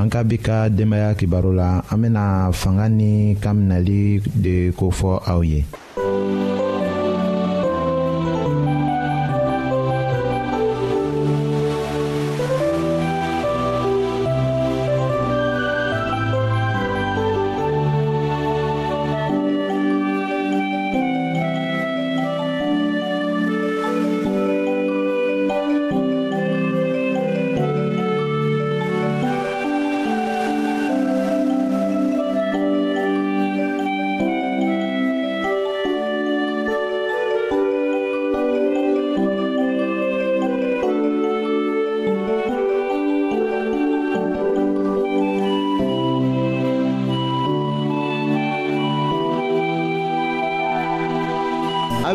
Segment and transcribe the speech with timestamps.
[0.00, 2.24] an ka bi ka denbaya kibaru la an bena
[2.60, 3.12] fanga ni
[3.42, 4.00] kan minɛli
[4.44, 5.60] de kofɔ aw ye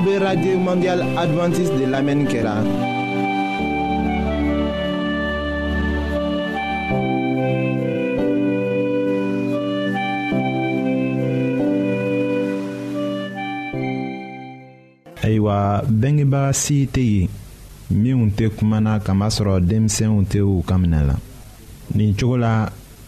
[0.08, 2.54] be radio mondial adventiste de lamɛnni kɛra.
[2.56, 2.66] La.
[15.24, 17.30] ayiwa bengebaga si tɛ yen
[18.02, 21.16] minw tɛ kumana kamasɔrɔ denmisɛnw tɛ u kan minɛ la
[21.96, 22.54] nin cogo la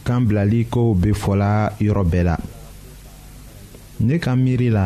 [0.05, 1.51] kan bilali kow be fɔla
[1.85, 2.35] yɔrɔ bɛɛ la
[4.05, 4.85] ne ka miiri la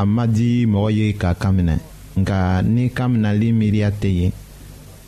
[0.00, 1.76] a ma di mɔgɔ ye ka kan minɛ
[2.20, 2.38] nka
[2.74, 4.32] ni kan minɛli miiriya tɛ yen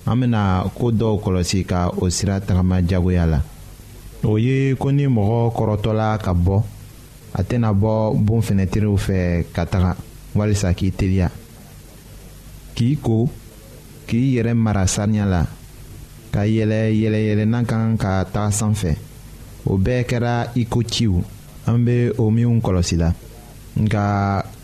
[0.07, 0.43] an bɛna
[0.77, 3.41] ko dɔw kɔlɔsi ka o sira tagama diyagoya la
[4.25, 6.63] o ye ko ni mɔgɔ kɔrɔtɔla ka bɔ
[7.35, 9.95] a tɛna bɔ bon fɛnɛtiriw fɛ ka taga
[10.35, 11.29] walisa k'i teliya
[12.75, 13.29] k'i ko
[14.09, 15.43] k'i yɛrɛ mara saniya la
[16.33, 18.97] ka yɛlɛ yɛlɛyɛlɛnan kan ka taga sanfɛ
[19.67, 21.23] o bɛɛ kɛra i ko ciw
[21.67, 23.15] an bɛ o minw kɔlɔsi la
[23.79, 24.45] nka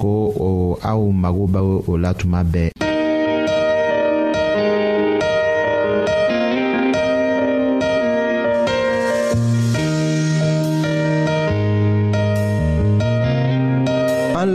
[0.00, 0.32] ko
[0.80, 1.44] aw mago
[1.98, 2.14] la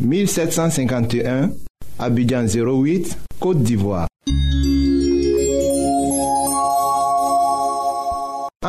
[0.00, 1.50] 1751
[1.98, 4.06] abidjan 08 côte d'ivoire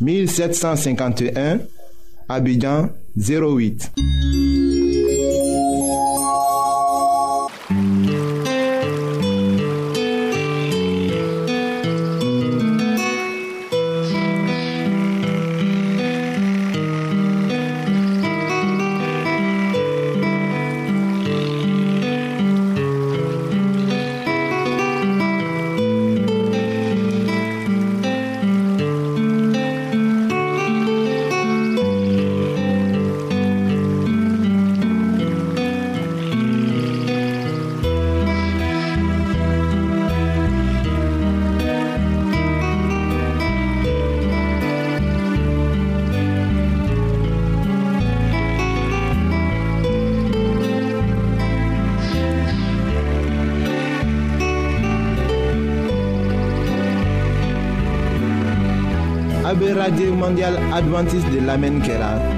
[0.00, 1.60] 1751,
[2.28, 3.90] Abidjan 08.
[59.58, 62.37] be radye mondial adventis de lamen kera.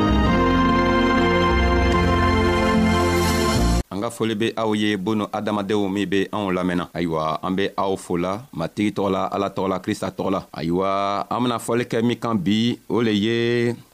[4.11, 8.33] foli be aw ye boonu adamadenw min be anw lamɛnna ayiwa an be aw fola
[8.59, 10.91] matigi tɔgɔ la ala tɔgɔ la krista tɔgɔ la ayiwa
[11.33, 12.59] an bena fɔli kɛ min kan bi
[12.95, 13.37] o le ye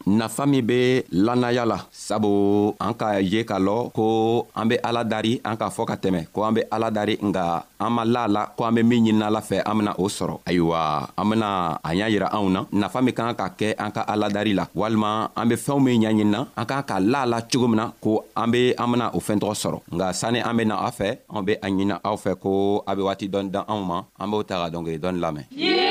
[0.07, 5.03] nafa min be lannaya la sabu an k'a ye k'a lɔn ko an be ala
[5.03, 8.23] dari an k'a fɔ ka tɛmɛ ko an be ala dari nga an ma la
[8.27, 11.79] la ko an be min ɲinina la fɛ an bena o sɔrɔ ayiwa an bena
[11.83, 15.29] a y'a yira anw na nafa min k'an ka kɛ an ka aladari la walima
[15.35, 18.47] an be fɛɛnw min ɲaɲinina an k'an ka la la cogo min na ko an
[18.51, 21.67] be an bena o fɛɛntɔgɔ sɔrɔ nga sanni an bena a fɛ an be a
[21.67, 24.71] ɲini aw fɛ ko a be waati dɔni dan anw ma an b'o ta ka
[24.77, 25.86] dɔngeri dɔni lamɛn yeah!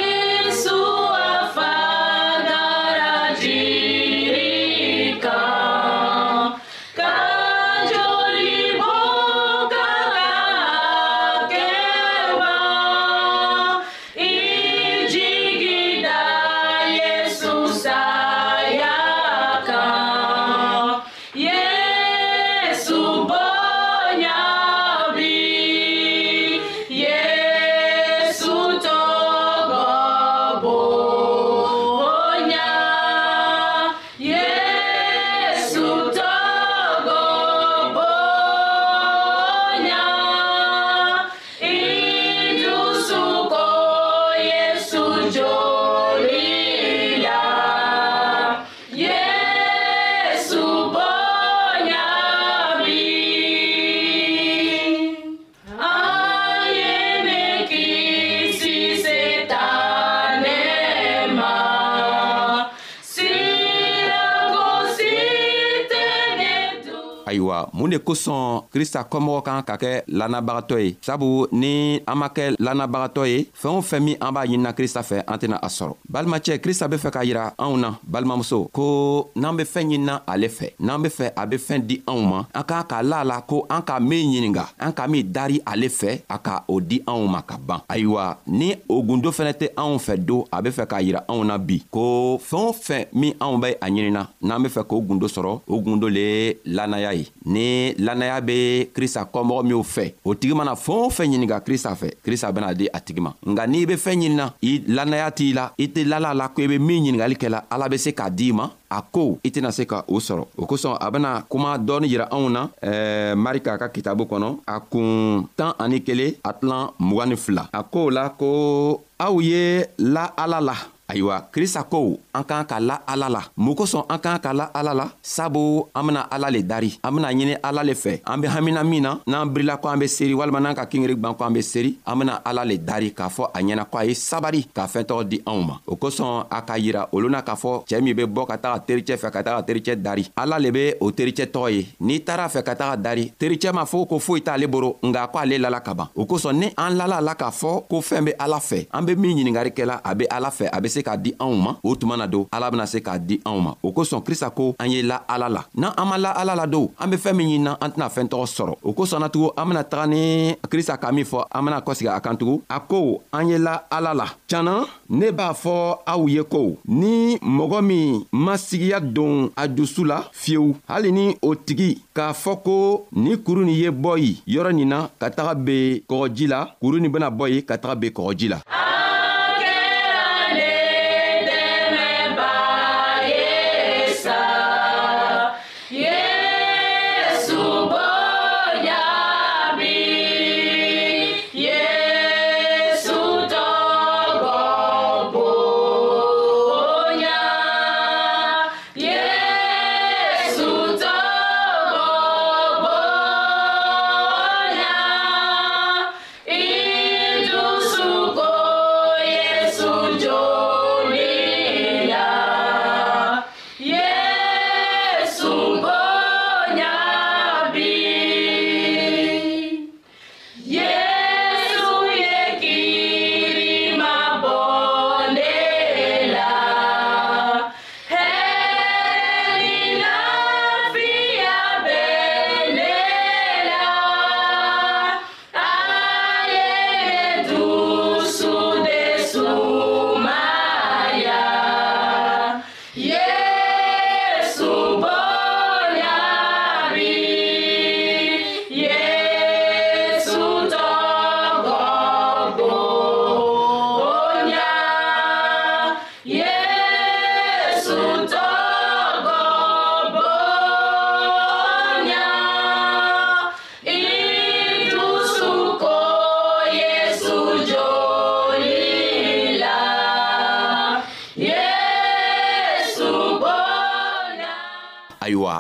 [67.87, 72.51] mun de kosɔn krista kɔmɔgɔ kan ka kɛ lanabagatɔ ye sabu ni an ma kɛ
[72.59, 75.95] lanabagatɔ ye fɛɛn o fɛn min an b'a ɲinina krista fɛ an tɛna a sɔrɔ
[76.13, 80.49] balimacɛ krista be fɛ k'a yira anw na balimamuso ko n'an be fɛɛn ɲinina ale
[80.49, 83.25] fɛ n'an be fɛ a be fɛɛn di anw ma an k'an k'a la a
[83.25, 86.81] la ko an k'a min ɲininga an k'a min dari ale fɛ a ka o
[86.81, 90.61] di anw ma ka ban ayiwa ni o gundo fɛnɛ tɛ anw fɛ don a
[90.63, 93.89] be fɛ k'a yira anw na bi ko fɛɛn o fɛn min anw be a
[93.89, 97.95] ɲinina n'an be fɛ k'o gundo sɔrɔ o gundo le ye lannaya ye ni ni
[98.05, 102.09] lannaya be krista kɔmɔgɔ minw fɛ o tigi mana fɛɛn o fɛn ɲininga krista fɛ
[102.25, 105.71] krista bena di a tigi ma nga n'i be fɛɛn ɲinina i lannaya t'i la
[105.79, 108.53] i tɛ lala la ko i be min ɲiningali kɛla ala be se k'a d'i
[108.53, 112.07] ma a ko i tɛna se ka o sɔrɔ o kosɔn a bena kuma dɔɔni
[112.07, 116.89] yira anw na eh, marika ka kitabu kɔnɔ a kuun tan ani kelen a tilan
[117.01, 120.75] mg ni fila a kow la ko aw ye la ala la
[121.09, 124.71] ayiwa krista ko an k'an ka la ala la mun kosɔn an k'an ka la
[124.75, 128.41] ala la sabu an bena ala le dari an bena ɲini ala le fɛ an
[128.43, 131.35] be hamina min na n'an birila ko an be seri walima n'an ka kingeri gwan
[131.35, 134.05] ko an be seri an bena ala le dari k'a fɔ a ɲɛna ko a
[134.05, 137.55] ye sabari k'a fɛɛntɔgɔ di anw ma o kosɔn a k'a yira olu na k'a
[137.55, 140.71] fɔ cɛɛ min be bɔ ka taga tericɛ fɛ ka taga tericɛ dari ala le
[140.73, 144.19] be o tericɛ tɔgɔ ye n'i taara fɛ ka taga dari tericɛ m'a fɔ ko
[144.19, 147.35] foyi t'ale boro nga ko ale lala ka ban o kosɔn ni an lala la
[147.35, 150.51] k'a fɔ ko fɛɛn be ala fɛ an be min ɲiningari kɛla a be ala
[150.51, 153.03] fɛ a be se k'a di anw ma o tuma na don ala bena se
[153.05, 156.09] k'a di anw ma o kosɔn krista ko an ye la ala la n'an an
[156.09, 158.75] ma la ala la don an be fɛɛn min ɲinina an tɛna fɛɛn tɔgɔ sɔrɔ
[158.83, 162.09] o kosɔn na tugun an bena taga ni krista ka min fɔ an bena kɔsegi
[162.13, 165.75] a kan tugun a ko an ye la ala la canna ne b'a fɔ
[166.07, 171.55] aw ye ko ni mɔgɔ min masigiya don a dusu la fiyewu hali ni o
[171.55, 172.79] tigi k'a fɔ ko
[173.13, 177.01] nin kuru nin ye bɔ yen yɔrɔ nin na ka taga ben kɔgɔji la kuru
[177.01, 178.61] nin bena bɔ yen ka taga ben kɔgɔji la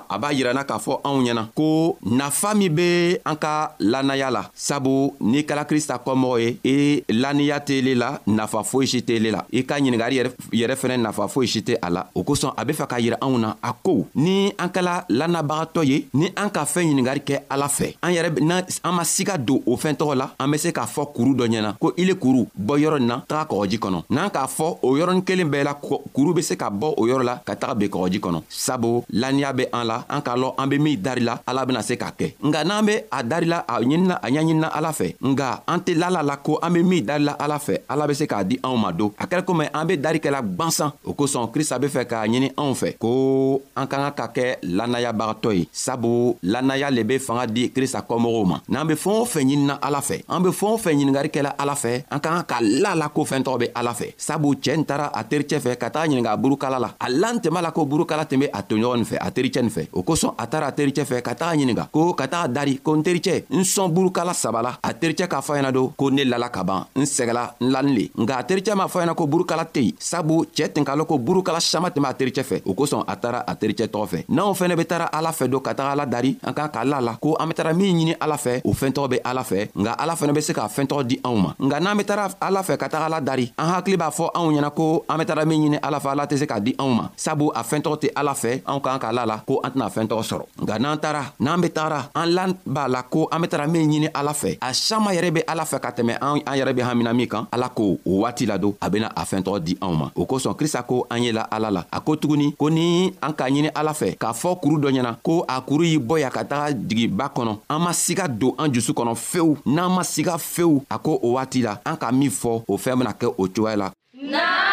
[0.09, 4.51] a b'a yirana k'a fɔ anw ɲɛna ko nafa min be an ka lannaya la
[4.55, 9.45] sabu n'i kɛla krista kɔmɔgɔ ye i lanniya t'ele la nafa foyi si t'ele la
[9.53, 10.21] i ka ɲiningari
[10.53, 13.16] yɛrɛ fɛnɛ nafa foyi si tɛ a la o kosɔn a be fɛ k'a yira
[13.21, 17.40] anw na a ko ni an kɛla lannabagatɔ ye ni an ka fɛɛn ɲiningari kɛ
[17.51, 18.38] ala fɛ an yɛrɛ
[18.85, 21.47] an ma siga don o fɛn tɔgɔ la an be se k'a fɔ kuru dɔ
[21.49, 24.92] ɲɛna ko ile kuru bɔ yɔrɔ nin na taga kɔgɔji kɔnɔ n'an k'a fɔ o
[24.97, 27.88] yɔrɔnin kelen bɛɛ la kuru be se ka bɔ o yɔrɔ la ka taga ben
[27.88, 31.40] kɔgɔji kɔnɔ sabu lanniya be an la kan an k'a lɔn an be min darila
[31.46, 34.92] ala bena se k'a kɛ nga n'an be a darila a ɲinina a ɲaɲinina ala
[34.92, 38.14] fɛ nga an tɛ lala la ko an be min darila ala fɛ ala be
[38.14, 41.12] se k'a di anw ma don a kɛra komi an be dari kɛla gwansan o
[41.12, 45.54] kosɔn krista be fɛ k'a ɲini anw fɛ ko an ka ka ka kɛ lanayabagatɔ
[45.59, 49.44] ye sabu lanaya le be fanga di krista kɔmɔgɔw ma n'an be fɛɛn o fɛn
[49.46, 52.42] ɲinina ala fɛ an be fɛɛn o fɛn ɲiningari kɛla ala fɛ an ka ka
[52.42, 55.61] ka la la ko fɛɛn tɔgɔ be ala fɛ sabu cɛɛ nin tara a tericɛ
[55.61, 58.62] fɛ ka taga ɲininga a burukala la a lantɛma la ko burukala tun be a
[58.62, 61.22] toɲɔgɔn nin fɛ a tericɛ nin fɛ fɛ o kosɔn a taara a tericɛ fɛ
[61.22, 64.79] ka taga ɲininga ko ka taga dari ko n tericɛ n sɔn burukala saba la
[64.83, 67.94] a tericɛ k'a fɔ ɲɛna do ko ne lala ka ban n sɛgɛla n lanin
[67.94, 70.96] le nka a tericɛ m'a fɔ ɲɛna ko burukala tɛ yen sabu cɛɛ tɛn k'a
[70.96, 74.07] lɔn ko burukala saman tɛmɛ a tericɛ fɛ o kosɔn a taara a tericɛ tɔgɔ
[74.09, 76.85] fɛ n'anw fɛnɛ be taara ala fɛ do ka taga ala dari an kan k'a
[76.85, 79.68] la la ko an be taara min ɲini ala fɛ o fɛntɔgɔ be ala fɛ
[79.75, 82.62] nka ala fɛnɛ be se k'a fɛntɔgɔ di anw ma nka n'an be taara ala
[82.62, 85.44] fɛ ka taga ala dari an hakili b'a fɔ anw ɲɛna ko an be taara
[85.46, 88.09] min ɲini ala fɛ ala tɛ se k'a di anw ma sabu a fɛntɔgɔ tɛ
[88.16, 90.98] ala fɛ anw k'an k'a la la ko an tɛna fɛn tɔgɔ sɔrɔ nka n'an
[90.98, 94.32] taara n'an be tagara an lan b'a la ko an be tara min ɲini ala
[94.32, 97.46] fɛ a saman yɛrɛ be ala fɛ ka tɛmɛ an yɛrɛ be hamina min kan
[97.52, 100.56] ala ko o waati la don a bena a fɛɛntɔgɔ di anw ma o kosɔn
[100.58, 103.92] krista ko an yela ala la a ko tuguni ko ni an k'a ɲini ala
[103.92, 107.28] fɛ k'a fɔ kuru dɔ ɲɛna ko a kuru y'i bɔ ya ka taga jigiba
[107.34, 111.18] kɔnɔ an ma siga don an jusu kɔnɔ fewu n'an ma siga fewu a ko
[111.22, 113.92] o waati la an ka min fɔ o fɛɛn bena kɛ o cogoya la
[114.30, 114.65] nah!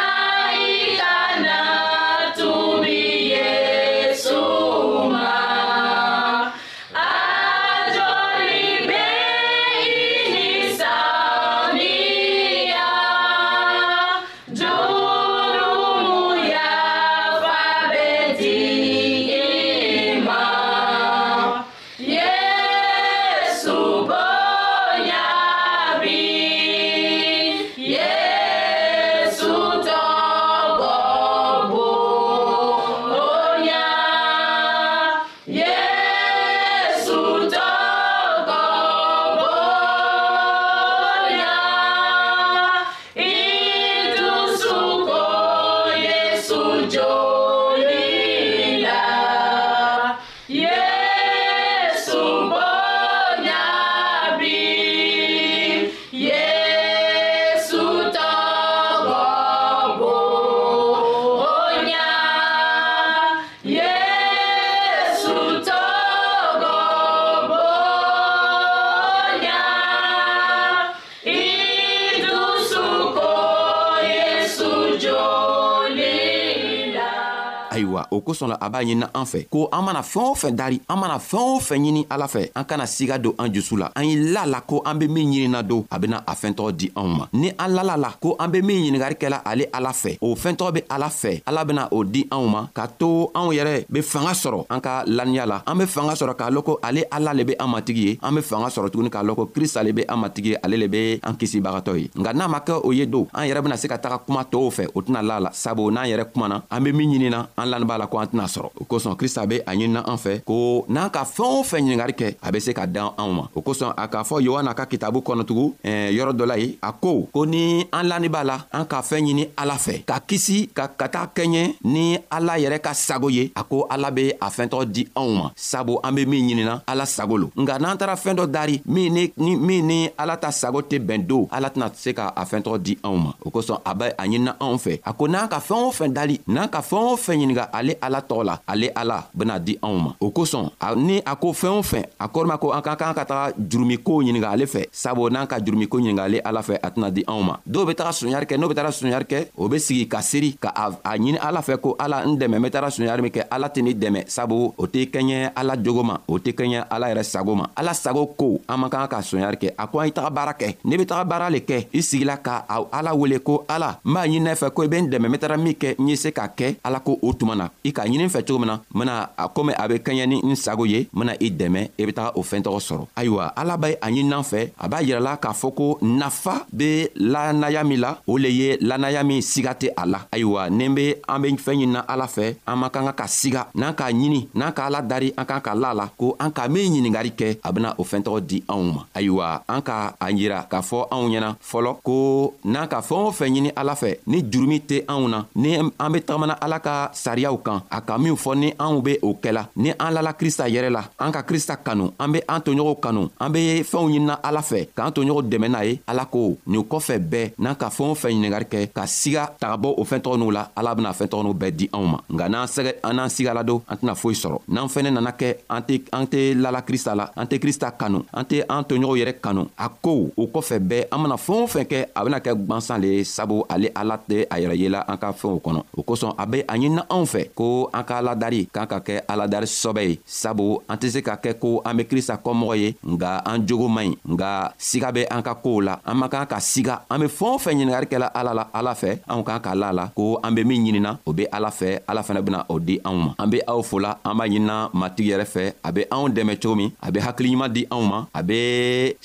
[78.34, 80.98] kosɔn la a b'a ɲinina an fɛ ko an mana fɛɛn o fɛn dari an
[81.00, 84.04] mana fɛɛn o fɛn ɲini ala fɛ an kana siga don an jusu la an
[84.06, 87.08] ye la la ko an be min ɲinina don a bena a fɛɛntɔgɔ di anw
[87.18, 90.36] ma ni an lala la ko an be min ɲiningari kɛla ale ala fɛ o
[90.36, 94.02] fɛɛntɔgɔ be ala fɛ ala bena o di anw ma k'a to anw yɛrɛ be
[94.02, 97.34] fanga sɔrɔ an ka laniya la an be fanga sɔrɔ k'a lɔn ko ale ala
[97.34, 99.94] le be an matigi ye an be fanga sɔrɔ tuguni k'a lɔn ko krista le
[99.94, 102.92] be an matigi ye ale le be an kisibagatɔ ye nka n'a ma kɛ o
[102.92, 105.50] ye don an yɛrɛ bena se ka taga kuma tɔɔw fɛ o tɛna la la
[105.54, 108.70] sabu n'an yɛrɛ kumana an be min ɲinina an laninb'a la ko an tɛna sɔrɔ
[108.82, 112.14] o kosɔn krista be a ɲinina an fɛ ko n'an ka fɛɛn o fɛn ɲiningari
[112.16, 114.86] kɛ a be se ka dan anw ma o kosɔn a k'a fɔ yohana ka
[114.86, 118.64] kitabu kɔnɔ tugun yɔrɔ dɔ la ye a ko ko ni an lanni b'a la
[118.72, 122.80] an ka fɛɛn ɲini ala fɛ ka kisi ka ka taa kɛɲɛ ni ala yɛrɛ
[122.82, 126.26] ka sago ye a ko ala be a fɛɛntɔgɔ di anw ma sabu an be
[126.26, 129.82] min ɲinina ala sago lo nga n'an taara fɛɛn dɔ dari min ni, ni, min
[129.88, 133.18] ni ala ta sago tɛ bɛn don ala tɛna se ka a fɛɛntɔgɔ di anw
[133.18, 135.92] ma o kosɔn a be a ɲinina anw fɛ a ko n'an ka fɛɛn o
[135.92, 139.24] fɛn dali n'an ka fɛɛn o fɛn ɲininga ale ala ala tɔgɔ la ale ala
[139.34, 142.72] bena di anw ma o kosɔn ni a ko fɛɛn o fɛn a kɔrɔma ko
[142.72, 146.40] an ka kan ka taga jurumikow ɲininga ale fɛ sabu n'an ka jurumiko ɲininga ale
[146.46, 148.92] ala fɛ a tɛna di anw ma dɔw be taga soɲari kɛ n'o be taga
[148.92, 152.38] soɲari kɛ o be sigi ka seeri ka a ɲini ala fɛ ko ala n
[152.38, 155.52] dɛmɛ n be taga soɲari min kɛ ala tɛ ni dɛmɛ sabu o tɛ kɛɲɛ
[155.56, 158.90] ala jogo ma o tɛ kɛɲɛ ala yɛrɛ sago ma ala sago ko an man
[158.90, 161.50] kan ka soɲari kɛ a ko an i taga baara kɛ n'i be taga baara
[161.50, 164.88] le kɛ i sigila ka ala wele ko ala n b'a ɲininɛ fɛ ko i
[164.88, 167.18] be n dɛmɛ n be taga min kɛ n ye se ka kɛ ala ko
[167.22, 169.88] o tuma na i k'a ɲini fɛ cogo min na n bena a komi a
[169.88, 172.80] be kɛɲɛ ni n sago ye n bena i dɛmɛ i be taga o fɛɛntɔgɔ
[172.88, 177.08] sɔrɔ ayiwa ala be a ɲininan fɛ a b'a yirɛla k'a fɔ ko nafa be
[177.16, 181.16] lanaya min la o le ye lanaya min siga tɛ a la ayiwa ni be
[181.30, 184.48] an be fɛɛn ɲinina ala fɛ an man kan ka ka siga n'an k'a ɲini
[184.56, 187.72] n'an k'a ladari an kan ka la la ko an ka min ɲiningari kɛ a
[187.72, 191.56] bena o fɛɛntɔgɔ di anw ma ayiwa an ka a yira k'a fɔ anw ɲɛna
[191.62, 195.46] fɔlɔ ko n'an ka fɛɛn o fɛn ɲini ala fɛ ni jurumi tɛ anw na
[195.56, 199.18] ni an be tagamana ala ka sariyaw kan a ka minw fɔ ni anw be
[199.22, 202.62] o kɛla ni an lala krista yɛrɛ la an ka krista kanu an be an
[202.62, 206.58] toɲɔgɔnw kanu an be fɛnw ɲinina ala fɛ k'an toɲɔgɔn dɛmɛ n'a ye ala ko
[206.68, 210.52] nin kɔfɛ bɛɛ n'an ka fɛɛn o fɛn ɲiningari kɛ ka siga tagabɔ o fɛntɔgɔniw
[210.52, 213.82] la ala bena fɛntɔgɔniw bɛɛ di anw ma nga n'an sɛgɛ an n'an sigala don
[213.90, 217.30] an tɛna foyi sɔrɔ n'an fɛnɛ nana kɛ an tɛ an tɛ lala krista la
[217.36, 221.08] an tɛ krista kanu an tɛ an toɲɔgɔnw yɛrɛ kanu a ko o kɔfɛ bɛɛ
[221.12, 224.18] an mana fɛɛn o fɛn kɛ a bena kɛ gwansan le ye sabu ale ala
[224.30, 227.26] tɛ a yɛrɛ yela an ka fɛnw kɔnɔ o kosɔn a be a ɲinina anw
[227.26, 231.08] fɛ ko ko an ka aladari kan ka kɛ aladari sɔbɛ ye sabu an tɛ
[231.14, 234.50] se ka kɛ ko an be krista kɔmɔgɔ ye nga an jogo man ɲi nga
[234.90, 237.60] siga be an ka koow la an man kan ka siga an be fɛɛn o
[237.64, 240.62] fɛn ɲiningari kɛla ala la ala fɛ anw kan ka la la ko an be
[240.70, 243.58] min ɲinina o be ala fɛ ala fɛnɛ bena o di anw ma an be
[243.72, 247.10] aw fola an b'a ɲinina matigi yɛrɛ fɛ a be anw dɛmɛ cogo min a
[247.14, 248.60] be hakiliɲuman di anw ma a be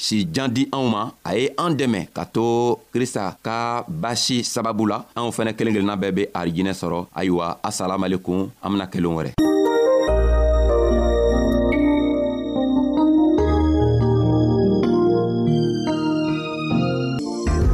[0.07, 2.47] sijan di anw ma a ye an dɛmɛ ka to
[2.95, 8.38] krista ka basi sababu la anw fɛnɛ kelen kelenna bɛɛ be arijinɛ sɔrɔ ayiwa asalamualekum
[8.39, 9.31] kun an bena kelen wɛrɛ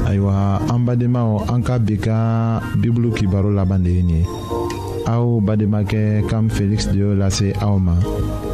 [0.08, 0.34] ayiwa
[0.72, 2.18] an badenmaw an ka bi ka
[2.80, 4.26] bibulu kibaro laban de ye nin ye
[5.06, 7.92] aw bademakɛ kam feliksi de y'o lase aw ma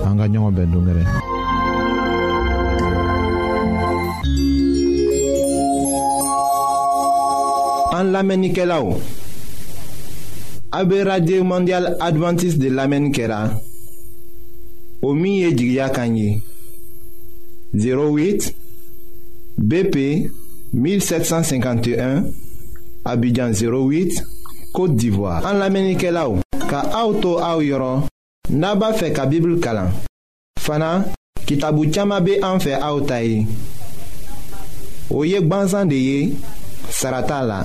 [0.06, 1.04] an ka ɲɔgɔn bɛn dongɛrɛ
[8.00, 8.84] an lamɛnnikɛlaw
[10.72, 13.60] A be radio mondial Adventist de lamen kera
[15.02, 16.42] O miye jigya kanyi
[17.74, 18.52] 08
[19.58, 20.30] BP
[20.72, 22.30] 1751
[23.04, 24.22] Abidjan 08
[24.72, 26.38] Kote Divoar An lamen ike la ou
[26.70, 28.06] Ka a ou tou a ou yoron
[28.50, 29.88] Naba fe ka bibl kala
[30.62, 30.92] Fana
[31.46, 33.42] ki tabou tchama be an fe a ou tai
[35.10, 36.18] O yek banzan de ye
[36.90, 37.64] Sarata la